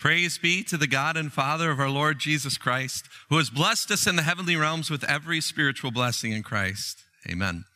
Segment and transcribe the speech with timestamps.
[0.00, 3.90] Praise be to the God and Father of our Lord Jesus Christ, who has blessed
[3.90, 7.04] us in the heavenly realms with every spiritual blessing in Christ.
[7.30, 7.66] Amen.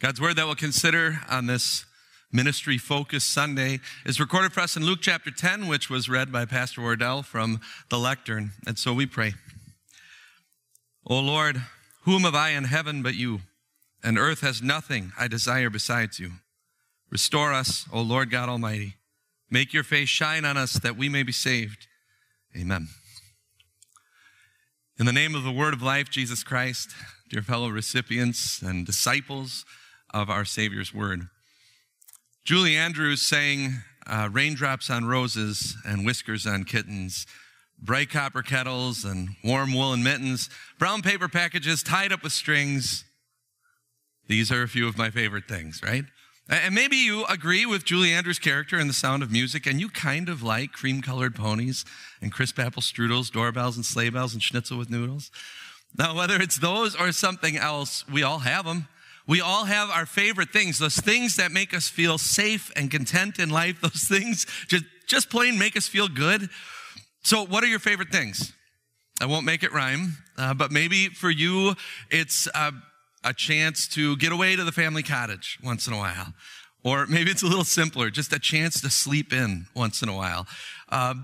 [0.00, 1.84] God's word that we'll consider on this
[2.32, 6.46] ministry focus Sunday is recorded for us in Luke chapter 10, which was read by
[6.46, 7.60] Pastor Wardell from
[7.90, 8.52] the lectern.
[8.66, 9.34] And so we pray.
[11.06, 11.60] O Lord,
[12.04, 13.40] whom have I in heaven but you?
[14.02, 16.32] And earth has nothing I desire besides you.
[17.10, 18.94] Restore us, O Lord God Almighty.
[19.50, 21.86] Make your face shine on us that we may be saved.
[22.56, 22.88] Amen.
[24.98, 26.90] In the name of the word of life, Jesus Christ,
[27.30, 29.64] dear fellow recipients and disciples
[30.12, 31.28] of our Savior's word.
[32.44, 37.26] Julie Andrews sang uh, Raindrops on Roses and Whiskers on Kittens,
[37.78, 43.04] bright copper kettles and warm woolen mittens, brown paper packages tied up with strings.
[44.26, 46.04] These are a few of my favorite things, right?
[46.48, 49.90] And maybe you agree with Julie Andrews' character in The Sound of Music, and you
[49.90, 51.84] kind of like cream colored ponies
[52.22, 55.30] and crisp apple strudels, doorbells and sleigh bells and schnitzel with noodles.
[55.96, 58.88] Now, whether it's those or something else, we all have them.
[59.26, 63.38] We all have our favorite things, those things that make us feel safe and content
[63.38, 66.48] in life, those things just, just plain make us feel good.
[67.24, 68.54] So, what are your favorite things?
[69.20, 71.74] I won't make it rhyme, uh, but maybe for you,
[72.10, 72.70] it's uh,
[73.28, 76.32] a chance to get away to the family cottage once in a while.
[76.82, 80.16] Or maybe it's a little simpler, just a chance to sleep in once in a
[80.16, 80.46] while.
[80.88, 81.14] Uh,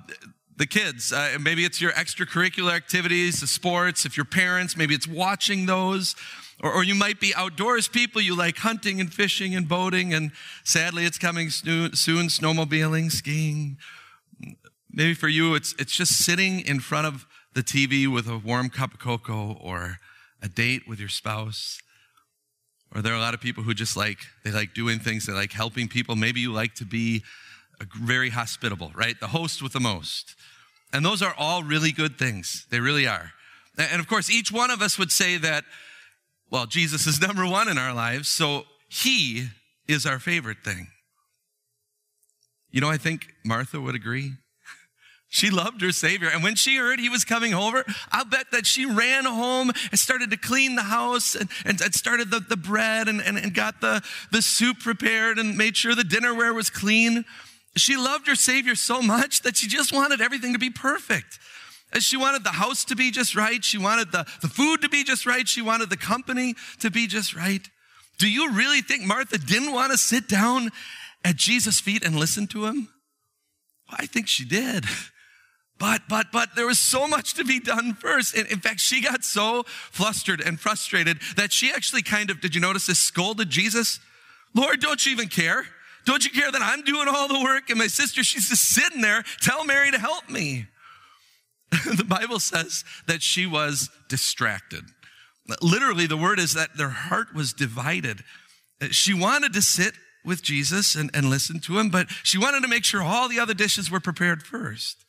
[0.56, 4.04] the kids, uh, maybe it's your extracurricular activities, the sports.
[4.04, 6.14] If you're parents, maybe it's watching those.
[6.62, 8.20] Or, or, you might be outdoors people.
[8.20, 10.14] You like hunting and fishing and boating.
[10.14, 10.30] And
[10.62, 13.78] sadly, it's coming soon snowmobiling, skiing.
[14.90, 18.68] Maybe for you, it's, it's just sitting in front of the TV with a warm
[18.68, 19.98] cup of cocoa or
[20.40, 21.80] a date with your spouse.
[22.94, 25.32] Or there are a lot of people who just like, they like doing things, they
[25.32, 26.14] like helping people.
[26.14, 27.24] Maybe you like to be
[27.96, 29.18] very hospitable, right?
[29.18, 30.36] The host with the most.
[30.92, 32.66] And those are all really good things.
[32.70, 33.32] They really are.
[33.76, 35.64] And of course, each one of us would say that,
[36.50, 39.48] well, Jesus is number one in our lives, so he
[39.88, 40.88] is our favorite thing.
[42.70, 44.32] You know, I think Martha would agree.
[45.34, 46.28] She loved her Savior.
[46.28, 49.98] And when she heard he was coming over, I'll bet that she ran home and
[49.98, 53.52] started to clean the house and, and, and started the, the bread and, and, and
[53.52, 54.00] got the,
[54.30, 57.24] the soup prepared and made sure the dinnerware was clean.
[57.74, 61.40] She loved her Savior so much that she just wanted everything to be perfect.
[61.98, 63.64] She wanted the house to be just right.
[63.64, 65.48] She wanted the, the food to be just right.
[65.48, 67.68] She wanted the company to be just right.
[68.18, 70.70] Do you really think Martha didn't want to sit down
[71.24, 72.88] at Jesus' feet and listen to him?
[73.88, 74.84] Well, I think she did.
[75.78, 78.34] But, but, but there was so much to be done first.
[78.34, 82.54] In, in fact, she got so flustered and frustrated that she actually kind of, did
[82.54, 83.98] you notice this, scolded Jesus?
[84.54, 85.66] Lord, don't you even care?
[86.04, 89.00] Don't you care that I'm doing all the work and my sister, she's just sitting
[89.00, 89.24] there.
[89.40, 90.66] Tell Mary to help me.
[91.96, 94.84] the Bible says that she was distracted.
[95.60, 98.22] Literally, the word is that their heart was divided.
[98.80, 102.62] Uh, she wanted to sit with Jesus and, and listen to him, but she wanted
[102.62, 105.04] to make sure all the other dishes were prepared first.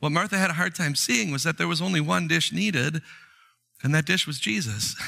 [0.00, 3.02] What Martha had a hard time seeing was that there was only one dish needed,
[3.82, 4.94] and that dish was Jesus.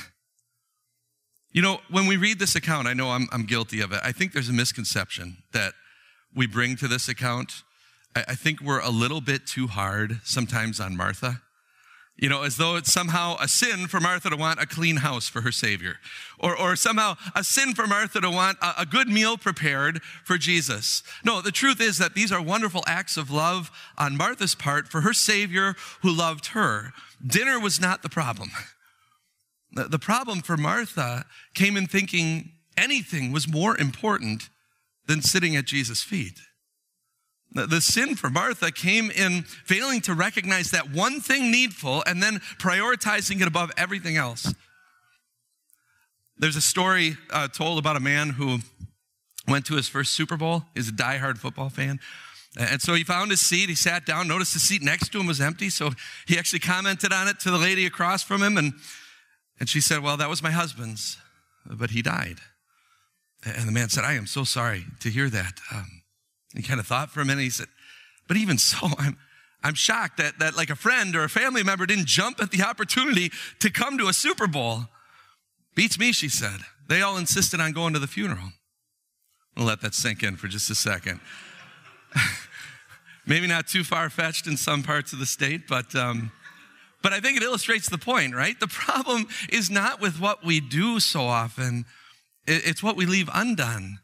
[1.53, 3.99] You know, when we read this account, I know I'm, I'm guilty of it.
[4.05, 5.73] I think there's a misconception that
[6.33, 7.65] we bring to this account.
[8.15, 11.43] I, I think we're a little bit too hard sometimes on Martha.
[12.21, 15.27] You know, as though it's somehow a sin for Martha to want a clean house
[15.27, 15.97] for her Savior.
[16.39, 20.37] Or, or somehow a sin for Martha to want a, a good meal prepared for
[20.37, 21.03] Jesus.
[21.25, 25.01] No, the truth is that these are wonderful acts of love on Martha's part for
[25.01, 26.93] her Savior who loved her.
[27.27, 28.51] Dinner was not the problem.
[29.73, 34.51] The, the problem for Martha came in thinking anything was more important
[35.07, 36.39] than sitting at Jesus' feet.
[37.53, 42.38] The sin for Martha came in failing to recognize that one thing needful and then
[42.59, 44.55] prioritizing it above everything else.
[46.39, 48.60] There's a story uh, told about a man who
[49.49, 50.65] went to his first Super Bowl.
[50.75, 51.99] He's a diehard football fan.
[52.59, 53.69] And so he found his seat.
[53.69, 55.71] He sat down, noticed the seat next to him was empty.
[55.71, 55.91] So
[56.27, 58.59] he actually commented on it to the lady across from him.
[58.59, 58.75] And,
[59.59, 61.19] and she said, Well, that was my husband's,
[61.66, 62.39] but he died.
[63.45, 65.60] And the man said, I am so sorry to hear that.
[65.72, 66.00] Um,
[66.55, 67.43] he kind of thought for a minute.
[67.43, 67.69] He said,
[68.29, 69.19] But even so, I'm,
[69.63, 72.63] I'm shocked that, that like a friend or a family member didn't jump at the
[72.63, 73.31] opportunity
[73.61, 74.87] to come to a Super Bowl.
[75.75, 76.61] Beats me, she said.
[76.89, 78.53] They all insisted on going to the funeral.
[79.57, 81.21] I'll let that sink in for just a second.
[83.27, 86.33] Maybe not too far fetched in some parts of the state, but, um,
[87.03, 88.59] but I think it illustrates the point, right?
[88.59, 91.85] The problem is not with what we do so often,
[92.47, 94.00] it's what we leave undone.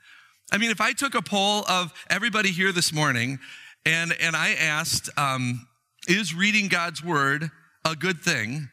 [0.53, 3.39] I mean, if I took a poll of everybody here this morning
[3.87, 5.69] And, and I asked, um,
[6.09, 7.51] is reading God's word
[7.85, 8.69] a good thing?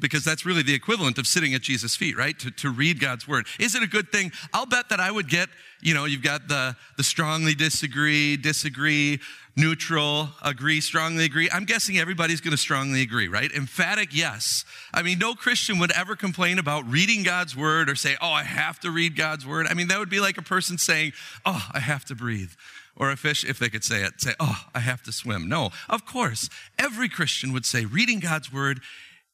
[0.00, 2.38] Because that's really the equivalent of sitting at Jesus' feet, right?
[2.38, 3.46] To, to read God's word.
[3.58, 4.32] Is it a good thing?
[4.52, 5.48] I'll bet that I would get,
[5.82, 9.20] you know, you've got the, the strongly disagree, disagree,
[9.56, 11.50] neutral, agree, strongly agree.
[11.52, 13.52] I'm guessing everybody's going to strongly agree, right?
[13.52, 14.64] Emphatic yes.
[14.92, 18.44] I mean, no Christian would ever complain about reading God's word or say, oh, I
[18.44, 19.66] have to read God's word.
[19.68, 21.12] I mean, that would be like a person saying,
[21.44, 22.52] oh, I have to breathe.
[22.96, 25.48] Or a fish, if they could say it, say, oh, I have to swim.
[25.48, 28.80] No, of course, every Christian would say reading God's word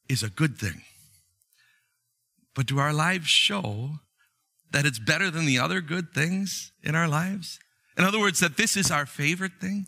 [0.09, 0.81] is a good thing.
[2.55, 3.99] But do our lives show
[4.71, 7.59] that it's better than the other good things in our lives?
[7.97, 9.87] In other words, that this is our favorite thing?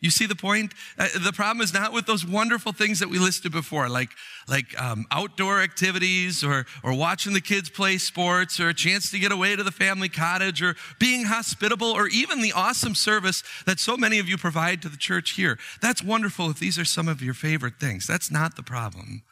[0.00, 0.72] You see the point?
[0.98, 4.10] Uh, the problem is not with those wonderful things that we listed before, like,
[4.48, 9.18] like um, outdoor activities or, or watching the kids play sports or a chance to
[9.18, 13.78] get away to the family cottage or being hospitable or even the awesome service that
[13.78, 15.58] so many of you provide to the church here.
[15.82, 18.06] That's wonderful if these are some of your favorite things.
[18.06, 19.22] That's not the problem.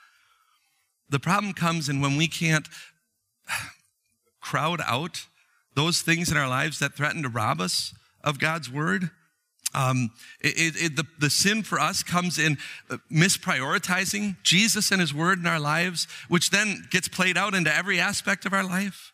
[1.08, 2.68] The problem comes in when we can't
[4.42, 5.24] crowd out
[5.74, 9.10] those things in our lives that threaten to rob us of God's word
[9.74, 10.10] um,
[10.40, 12.56] it, it, the, the sin for us comes in
[12.90, 17.74] uh, misprioritizing Jesus and His Word in our lives, which then gets played out into
[17.74, 19.12] every aspect of our life.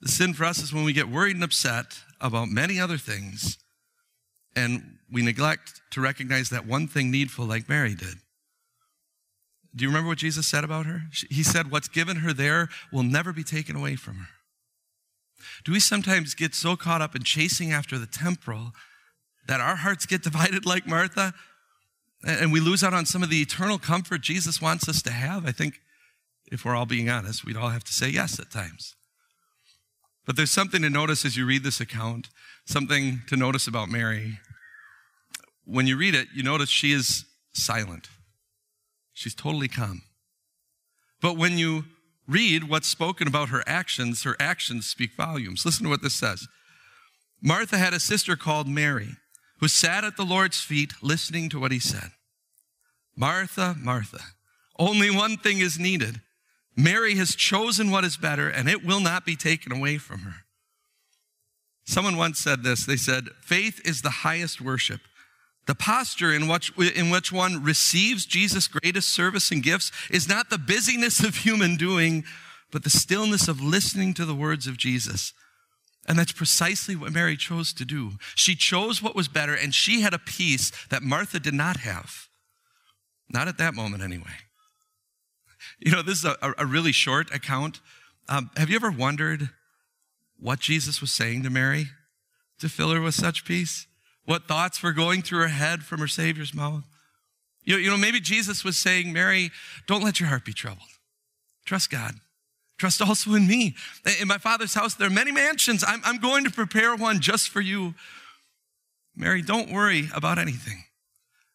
[0.00, 3.58] The sin for us is when we get worried and upset about many other things
[4.56, 8.16] and we neglect to recognize that one thing needful, like Mary did.
[9.74, 11.02] Do you remember what Jesus said about her?
[11.30, 14.28] He said, What's given her there will never be taken away from her.
[15.64, 18.72] Do we sometimes get so caught up in chasing after the temporal
[19.50, 21.34] that our hearts get divided like Martha
[22.24, 25.44] and we lose out on some of the eternal comfort Jesus wants us to have,
[25.44, 25.80] I think
[26.52, 28.94] if we're all being honest, we'd all have to say yes at times.
[30.24, 32.28] But there's something to notice as you read this account,
[32.64, 34.38] something to notice about Mary.
[35.64, 38.08] When you read it, you notice she is silent.
[39.12, 40.02] She's totally calm.
[41.20, 41.86] But when you
[42.28, 45.66] read what's spoken about her actions, her actions speak volumes.
[45.66, 46.46] Listen to what this says.
[47.42, 49.16] Martha had a sister called Mary
[49.60, 52.10] who sat at the Lord's feet listening to what he said.
[53.14, 54.20] Martha, Martha,
[54.78, 56.22] only one thing is needed.
[56.74, 60.46] Mary has chosen what is better, and it will not be taken away from her.
[61.84, 65.00] Someone once said this they said, Faith is the highest worship.
[65.66, 70.48] The posture in which, in which one receives Jesus' greatest service and gifts is not
[70.48, 72.24] the busyness of human doing,
[72.70, 75.34] but the stillness of listening to the words of Jesus
[76.10, 78.14] and that's precisely what Mary chose to do.
[78.34, 82.26] She chose what was better, and she had a peace that Martha did not have.
[83.28, 84.24] Not at that moment, anyway.
[85.78, 87.80] You know, this is a, a really short account.
[88.28, 89.50] Um, have you ever wondered
[90.36, 91.86] what Jesus was saying to Mary
[92.58, 93.86] to fill her with such peace?
[94.24, 96.82] What thoughts were going through her head from her Savior's mouth?
[97.62, 99.52] You you know, maybe Jesus was saying, Mary,
[99.86, 100.88] don't let your heart be troubled.
[101.64, 102.14] Trust God.
[102.80, 103.74] Trust also in me.
[104.22, 105.84] In my father's house, there are many mansions.
[105.86, 107.94] I'm, I'm going to prepare one just for you.
[109.14, 110.84] Mary, don't worry about anything.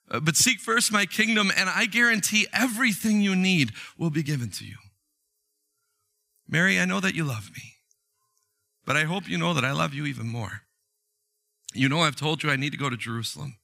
[0.08, 4.52] Uh, but seek first my kingdom, and I guarantee everything you need will be given
[4.52, 4.76] to you.
[6.48, 7.74] Mary, I know that you love me,
[8.86, 10.62] but I hope you know that I love you even more.
[11.74, 13.58] You know, I've told you I need to go to Jerusalem.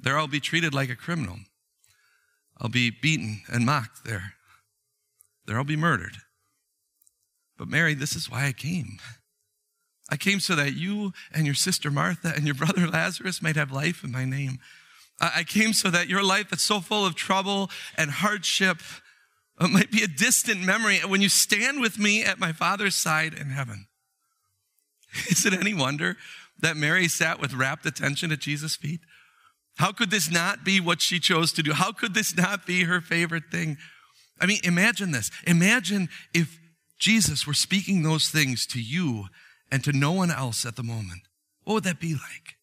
[0.00, 1.36] There I'll be treated like a criminal.
[2.60, 4.32] I'll be beaten and mocked there.
[5.46, 6.16] There I'll be murdered.
[7.58, 8.98] But Mary, this is why I came.
[10.10, 13.72] I came so that you and your sister Martha and your brother Lazarus might have
[13.72, 14.58] life in my name.
[15.18, 18.82] I came so that your life that's so full of trouble and hardship
[19.58, 23.32] uh, might be a distant memory when you stand with me at my Father's side
[23.32, 23.86] in heaven.
[25.30, 26.16] Is it any wonder
[26.60, 29.00] that Mary sat with rapt attention at Jesus' feet?
[29.78, 31.72] How could this not be what she chose to do?
[31.72, 33.78] How could this not be her favorite thing?
[34.38, 35.30] I mean, imagine this.
[35.46, 36.58] Imagine if
[36.98, 39.26] Jesus we're speaking those things to you
[39.70, 41.22] and to no one else at the moment,
[41.64, 42.56] what would that be like?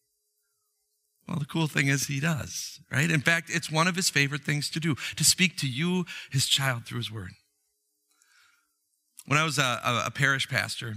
[1.28, 3.10] Well, the cool thing is he does, right?
[3.10, 6.46] In fact, it's one of his favorite things to do, to speak to you, his
[6.46, 7.30] child, through his word.
[9.26, 10.96] When I was a, a parish pastor,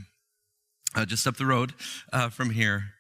[0.95, 1.73] uh, just up the road
[2.11, 2.93] uh, from here,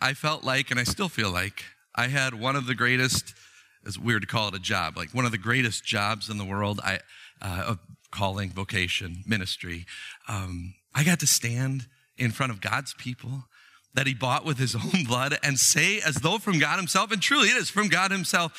[0.00, 1.64] I felt like, and I still feel like,
[1.96, 3.34] I had one of the greatest,
[3.84, 6.44] it's weird to call it a job, like one of the greatest jobs in the
[6.44, 6.80] world.
[6.84, 7.00] I,
[7.42, 7.76] uh,
[8.10, 9.86] calling, vocation, ministry.
[10.28, 11.86] Um, I got to stand
[12.16, 13.44] in front of God's people
[13.94, 17.20] that he bought with his own blood and say, as though from God himself, and
[17.20, 18.52] truly it is from God himself,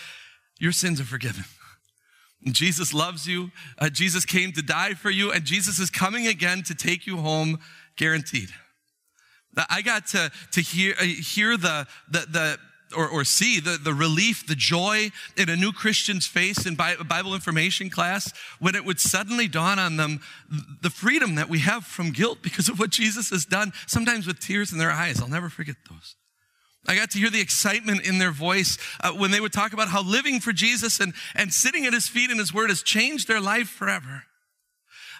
[0.59, 1.45] your sins are forgiven.
[2.51, 3.51] Jesus loves you.
[3.79, 7.17] Uh, Jesus came to die for you, and Jesus is coming again to take you
[7.17, 7.59] home,
[7.97, 8.49] guaranteed.
[9.69, 12.59] I got to, to hear, uh, hear the, the, the
[12.95, 17.33] or, or see the, the relief, the joy in a new Christian's face in Bible
[17.33, 20.21] information class when it would suddenly dawn on them
[20.81, 24.39] the freedom that we have from guilt because of what Jesus has done, sometimes with
[24.39, 25.21] tears in their eyes.
[25.21, 26.15] I'll never forget those.
[26.87, 29.89] I got to hear the excitement in their voice uh, when they would talk about
[29.89, 33.27] how living for Jesus and, and sitting at his feet in his word has changed
[33.27, 34.23] their life forever.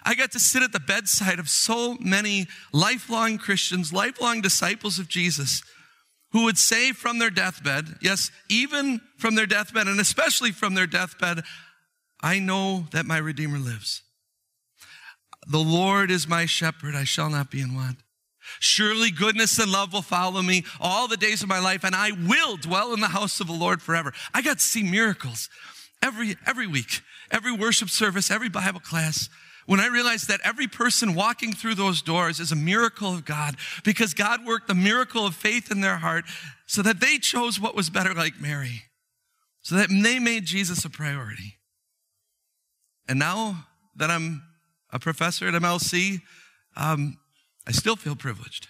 [0.04, 5.08] I got to sit at the bedside of so many lifelong Christians, lifelong disciples of
[5.08, 5.62] Jesus
[6.32, 10.86] who would say from their deathbed, yes, even from their deathbed, and especially from their
[10.86, 11.42] deathbed,
[12.20, 14.02] I know that my Redeemer lives.
[15.50, 17.98] The Lord is my shepherd, I shall not be in want.
[18.60, 22.12] Surely goodness and love will follow me all the days of my life, and I
[22.12, 24.12] will dwell in the house of the Lord forever.
[24.34, 25.48] I got to see miracles
[26.02, 29.28] every, every week, every worship service, every Bible class
[29.68, 33.54] when I realized that every person walking through those doors is a miracle of God
[33.84, 36.24] because God worked the miracle of faith in their heart
[36.64, 38.84] so that they chose what was better, like Mary,
[39.60, 41.58] so that they made Jesus a priority.
[43.06, 44.42] And now that I'm
[44.90, 46.22] a professor at MLC,
[46.74, 47.18] um,
[47.66, 48.68] I still feel privileged.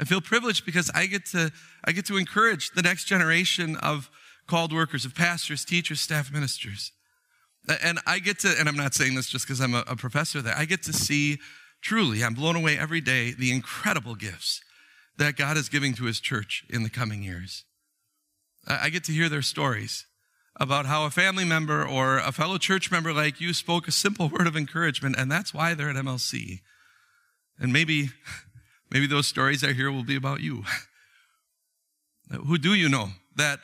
[0.00, 1.52] I feel privileged because I get to
[1.84, 4.08] I get to encourage the next generation of
[4.46, 6.92] called workers, of pastors, teachers, staff ministers.
[7.82, 10.42] And I get to, and I'm not saying this just because I'm a, a professor
[10.42, 11.38] there, I get to see
[11.80, 14.62] truly, I'm blown away every day, the incredible gifts
[15.16, 17.64] that God is giving to his church in the coming years.
[18.66, 20.06] I get to hear their stories
[20.56, 24.28] about how a family member or a fellow church member like you spoke a simple
[24.28, 26.60] word of encouragement, and that's why they're at MLC.
[27.58, 28.10] And maybe,
[28.90, 30.64] maybe those stories I hear will be about you.
[32.46, 33.60] Who do you know that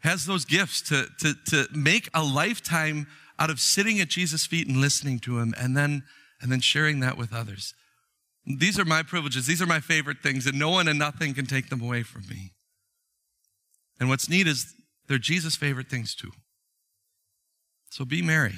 [0.00, 3.06] has those gifts to, to, to make a lifetime
[3.38, 6.04] out of sitting at Jesus' feet and listening to him and then,
[6.40, 7.74] and then sharing that with others.
[8.46, 9.46] These are my privileges.
[9.46, 12.26] These are my favorite things, and no one and nothing can take them away from
[12.28, 12.52] me.
[14.00, 14.74] And what's neat is
[15.06, 16.30] they're Jesus' favorite things too.
[17.90, 18.54] So be Mary.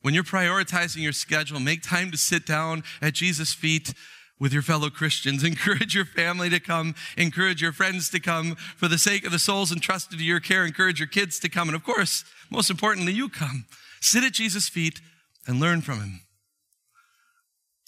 [0.00, 3.94] When you're prioritizing your schedule, make time to sit down at Jesus' feet
[4.38, 5.44] with your fellow Christians.
[5.44, 6.94] Encourage your family to come.
[7.16, 8.56] Encourage your friends to come.
[8.76, 11.68] For the sake of the souls entrusted to your care, encourage your kids to come.
[11.68, 13.66] And of course, most importantly, you come.
[14.00, 15.00] Sit at Jesus' feet
[15.46, 16.20] and learn from him.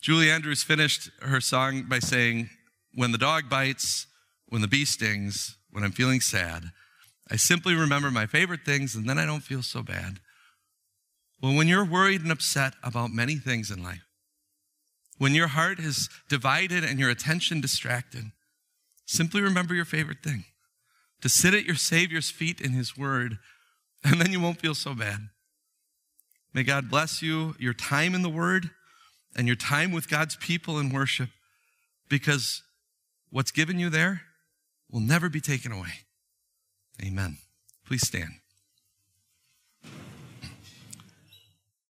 [0.00, 2.50] Julie Andrews finished her song by saying,
[2.94, 4.06] When the dog bites,
[4.48, 6.70] when the bee stings, when I'm feeling sad,
[7.30, 10.20] I simply remember my favorite things and then I don't feel so bad.
[11.42, 14.04] Well, when you're worried and upset about many things in life,
[15.18, 18.32] when your heart is divided and your attention distracted,
[19.06, 20.44] simply remember your favorite thing
[21.20, 23.38] to sit at your Savior's feet in His Word,
[24.04, 25.28] and then you won't feel so bad.
[26.52, 28.70] May God bless you, your time in the Word,
[29.34, 31.30] and your time with God's people in worship,
[32.08, 32.62] because
[33.30, 34.22] what's given you there
[34.90, 36.04] will never be taken away.
[37.02, 37.38] Amen.
[37.84, 38.43] Please stand.